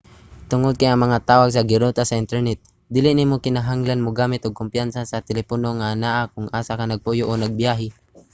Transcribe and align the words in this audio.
tungod 0.51 0.73
kay 0.79 0.89
ang 0.91 1.01
mga 1.05 1.23
tawag 1.29 1.51
giruta 1.69 2.03
sa 2.05 2.19
internet 2.23 2.59
dili 2.95 3.09
na 3.11 3.17
nimo 3.19 3.35
kinahanglang 3.45 4.05
mogamit 4.05 4.41
ug 4.43 4.57
kompanya 4.61 5.01
sa 5.11 5.25
telepono 5.27 5.67
nga 5.77 5.87
anaa 5.93 6.29
kon 6.33 6.45
asa 6.59 6.77
ka 6.79 6.83
nagpuyo 6.87 7.23
o 7.31 7.33
nagbiyahe 7.37 7.87